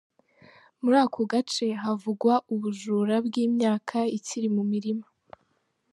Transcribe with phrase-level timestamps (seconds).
[0.81, 5.05] Muri ako gace havugwa ubujura bw’imyaka ikiri mu mirima.